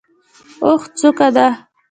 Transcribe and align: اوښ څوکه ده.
اوښ 0.65 0.83
څوکه 0.97 1.27
ده. 1.35 1.47